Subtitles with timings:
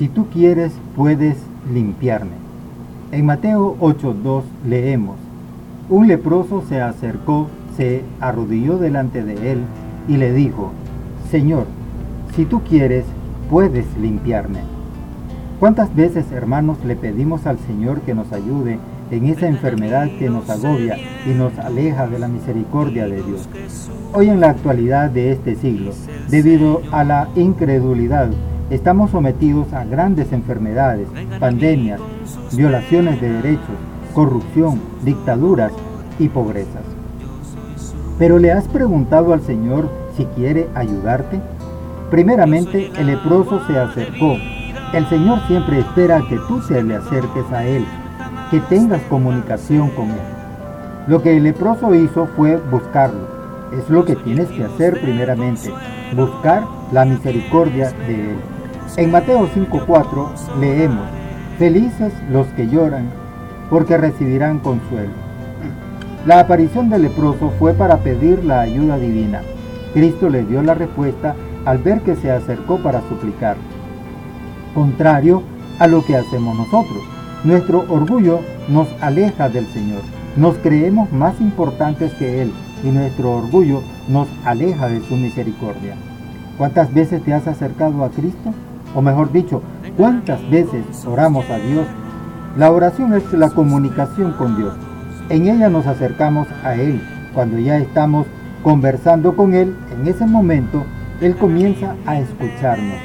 [0.00, 1.36] si tú quieres, puedes
[1.74, 2.30] limpiarme.
[3.12, 5.16] En Mateo 8.2 leemos,
[5.90, 9.58] un leproso se acercó, se arrodilló delante de él
[10.08, 10.72] y le dijo,
[11.30, 11.66] Señor,
[12.34, 13.04] si tú quieres,
[13.50, 14.60] puedes limpiarme.
[15.58, 18.78] ¿Cuántas veces, hermanos, le pedimos al Señor que nos ayude
[19.10, 20.96] en esa enfermedad que nos agobia
[21.26, 23.50] y nos aleja de la misericordia de Dios?
[24.14, 25.92] Hoy en la actualidad de este siglo,
[26.30, 28.30] debido a la incredulidad,
[28.70, 31.08] estamos sometidos a grandes enfermedades,
[31.38, 32.00] pandemias,
[32.52, 33.76] violaciones de derechos,
[34.14, 35.72] corrupción, dictaduras
[36.18, 36.84] y pobrezas.
[38.18, 41.40] Pero ¿le has preguntado al Señor si quiere ayudarte?
[42.10, 44.36] Primeramente, el leproso se acercó
[44.92, 47.86] el Señor siempre espera que tú te le acerques a Él,
[48.50, 50.20] que tengas comunicación con Él.
[51.06, 53.28] Lo que el leproso hizo fue buscarlo.
[53.72, 55.72] Es lo que tienes que hacer primeramente,
[56.16, 58.36] buscar la misericordia de Él.
[58.96, 61.06] En Mateo 5.4 leemos,
[61.58, 63.10] Felices los que lloran,
[63.68, 65.12] porque recibirán consuelo.
[66.26, 69.42] La aparición del leproso fue para pedir la ayuda divina.
[69.94, 73.56] Cristo le dio la respuesta al ver que se acercó para suplicar
[74.74, 75.42] contrario
[75.78, 77.02] a lo que hacemos nosotros.
[77.44, 80.02] Nuestro orgullo nos aleja del Señor.
[80.36, 82.52] Nos creemos más importantes que Él
[82.84, 85.96] y nuestro orgullo nos aleja de su misericordia.
[86.56, 88.52] ¿Cuántas veces te has acercado a Cristo?
[88.94, 89.62] O mejor dicho,
[89.96, 91.86] ¿cuántas veces oramos a Dios?
[92.56, 94.74] La oración es la comunicación con Dios.
[95.28, 97.00] En ella nos acercamos a Él.
[97.34, 98.26] Cuando ya estamos
[98.62, 100.84] conversando con Él, en ese momento
[101.20, 102.98] Él comienza a escucharnos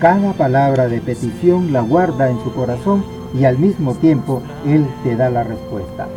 [0.00, 3.04] cada palabra de petición la guarda en su corazón
[3.38, 6.08] y al mismo tiempo Él te da la respuesta.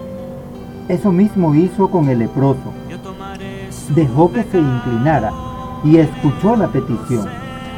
[0.87, 2.71] Eso mismo hizo con el leproso.
[3.93, 5.33] Dejó que se inclinara
[5.83, 7.27] y escuchó la petición.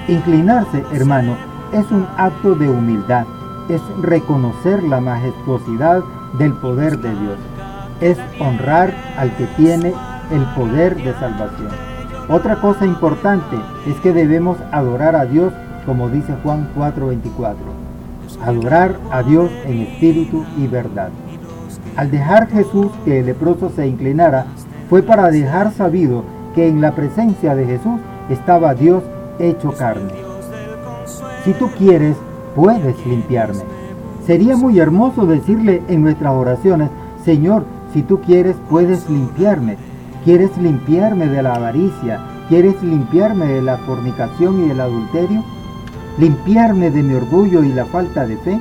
[0.08, 1.36] Inclinarse, hermano,
[1.74, 3.26] es un acto de humildad,
[3.70, 6.04] es reconocer la majestuosidad
[6.38, 7.38] del poder de Dios,
[8.02, 9.94] es honrar al que tiene
[10.32, 11.70] el poder de salvación.
[12.30, 13.56] Otra cosa importante
[13.88, 15.54] es que debemos adorar a Dios
[15.86, 17.56] como dice Juan 4:24,
[18.44, 21.10] adorar a Dios en espíritu y verdad.
[21.96, 24.48] Al dejar Jesús que el leproso se inclinara,
[24.90, 28.00] fue para dejar sabido que en la presencia de Jesús
[28.30, 29.04] estaba Dios
[29.40, 30.14] hecho carne.
[31.44, 32.16] Si tú quieres,
[32.56, 33.64] puedes limpiarme.
[34.26, 36.90] Sería muy hermoso decirle en nuestras oraciones,
[37.24, 39.78] Señor, si tú quieres, puedes limpiarme.
[40.24, 42.20] ¿Quieres limpiarme de la avaricia?
[42.50, 45.44] ¿Quieres limpiarme de la fornicación y del adulterio?
[46.18, 48.60] limpiarme de mi orgullo y la falta de fe?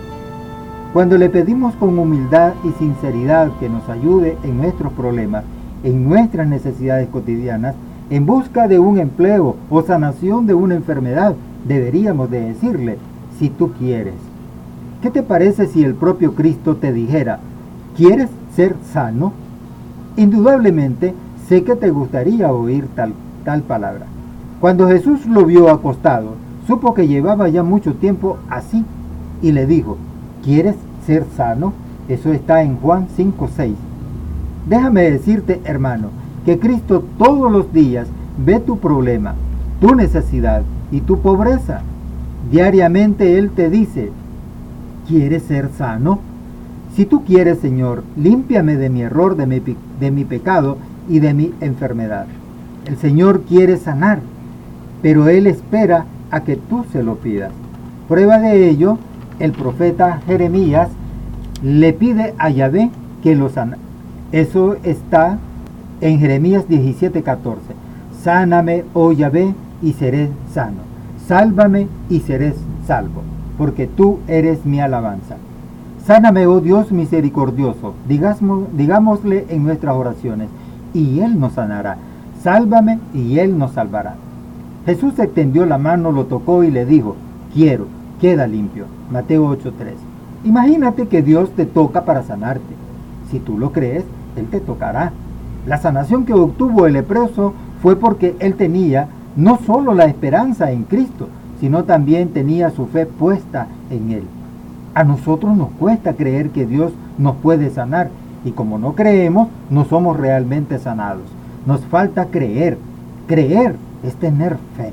[0.92, 5.44] Cuando le pedimos con humildad y sinceridad que nos ayude en nuestros problemas,
[5.82, 7.74] en nuestras necesidades cotidianas,
[8.10, 11.34] en busca de un empleo o sanación de una enfermedad,
[11.66, 12.98] deberíamos de decirle,
[13.38, 14.15] si tú quieres.
[15.03, 17.41] ¿Qué te parece si el propio Cristo te dijera,
[17.97, 19.32] ¿quieres ser sano?
[20.16, 21.14] Indudablemente
[21.48, 23.12] sé que te gustaría oír tal,
[23.44, 24.06] tal palabra.
[24.60, 28.84] Cuando Jesús lo vio acostado, Supo que llevaba ya mucho tiempo así
[29.43, 29.98] y le dijo,
[30.43, 30.76] ¿quieres
[31.06, 31.75] ser sano?
[32.09, 33.75] Eso está en Juan 5.6.
[34.66, 36.09] Déjame decirte, hermano,
[36.44, 38.09] que Cristo todos los días
[38.44, 39.34] ve tu problema,
[39.81, 41.82] tu necesidad y tu pobreza.
[42.50, 44.10] Diariamente Él te dice,
[45.09, 46.21] ¿quieres ser sano?
[46.94, 49.62] Si tú quieres, Señor, límpiame de mi error, de mi,
[50.00, 50.77] de mi pecado
[51.09, 52.27] y de mi enfermedad.
[52.87, 54.21] El Señor quiere sanar,
[55.03, 57.53] pero Él espera a que tú se lo pidas.
[58.09, 58.99] Prueba de ello,
[59.38, 60.88] el profeta Jeremías
[61.62, 62.91] le pide a Yahvé
[63.22, 63.78] que lo sana.
[64.31, 65.38] Eso está
[66.04, 67.60] en Jeremías 17:14.
[68.22, 70.82] Sáname, oh Yahvé, y seré sano.
[71.26, 72.54] Sálvame y seré
[72.87, 73.22] salvo,
[73.56, 75.37] porque tú eres mi alabanza.
[76.04, 80.48] Sáname, oh Dios misericordioso, digámosle en nuestras oraciones,
[80.93, 81.97] y Él nos sanará.
[82.43, 84.16] Sálvame y Él nos salvará.
[84.84, 87.16] Jesús extendió la mano, lo tocó y le dijo,
[87.54, 87.87] quiero,
[88.20, 88.84] queda limpio.
[89.10, 89.94] Mateo 8:3.
[90.44, 92.75] Imagínate que Dios te toca para sanarte.
[93.31, 94.05] Si tú lo crees,
[94.37, 95.12] Él te tocará.
[95.66, 100.84] La sanación que obtuvo el leproso fue porque él tenía no solo la esperanza en
[100.84, 101.28] Cristo,
[101.61, 104.25] sino también tenía su fe puesta en Él.
[104.94, 108.11] A nosotros nos cuesta creer que Dios nos puede sanar
[108.44, 111.25] y como no creemos, no somos realmente sanados.
[111.66, 112.78] Nos falta creer,
[113.26, 114.93] creer es tener fe.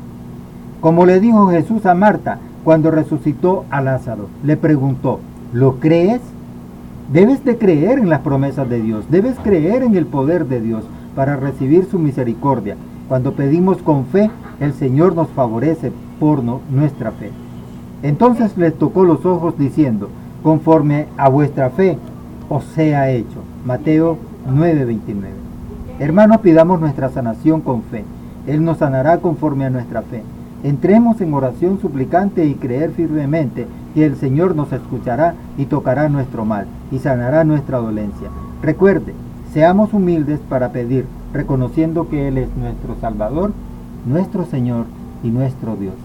[0.80, 5.20] Como le dijo Jesús a Marta cuando resucitó a Lázaro, le preguntó,
[5.54, 6.22] ¿lo crees?
[7.12, 10.86] Debes de creer en las promesas de Dios, debes creer en el poder de Dios
[11.14, 12.78] para recibir su misericordia.
[13.10, 14.32] Cuando pedimos con fe,
[14.62, 15.92] el Señor nos favorece
[16.22, 17.32] por nuestra fe.
[18.02, 20.08] Entonces les tocó los ojos diciendo,
[20.42, 21.98] conforme a vuestra fe
[22.48, 23.40] os sea hecho.
[23.66, 24.18] Mateo
[24.48, 25.34] 9:29.
[26.00, 28.06] Hermanos, pidamos nuestra sanación con fe.
[28.48, 30.24] Él nos sanará conforme a nuestra fe.
[30.64, 36.46] Entremos en oración suplicante y creer firmemente que el Señor nos escuchará y tocará nuestro
[36.46, 38.30] mal y sanará nuestra dolencia.
[38.62, 39.14] Recuerde,
[39.54, 43.54] seamos humildes para pedir, reconociendo que Él es nuestro Salvador,
[44.06, 44.86] nuestro Señor
[45.24, 45.96] y nuestro Dios.